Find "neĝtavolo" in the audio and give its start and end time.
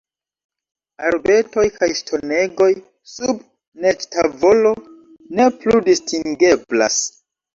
3.85-4.71